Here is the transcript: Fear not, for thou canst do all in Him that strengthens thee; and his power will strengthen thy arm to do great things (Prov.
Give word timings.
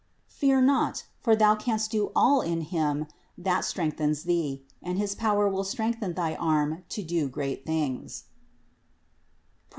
Fear 0.29 0.61
not, 0.61 1.03
for 1.19 1.35
thou 1.35 1.53
canst 1.53 1.91
do 1.91 2.11
all 2.15 2.41
in 2.41 2.61
Him 2.61 3.05
that 3.37 3.63
strengthens 3.63 4.23
thee; 4.23 4.63
and 4.81 4.97
his 4.97 5.13
power 5.13 5.47
will 5.47 5.63
strengthen 5.63 6.15
thy 6.15 6.33
arm 6.33 6.83
to 6.89 7.03
do 7.03 7.29
great 7.29 7.67
things 7.67 8.23
(Prov. 8.23 8.31